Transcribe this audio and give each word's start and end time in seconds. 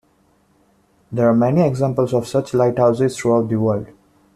There 1.11 1.29
are 1.29 1.35
many 1.35 1.61
examples 1.61 2.11
of 2.11 2.27
such 2.27 2.55
lighthouses 2.55 3.15
throughout 3.15 3.49
the 3.49 3.57
world. 3.59 3.85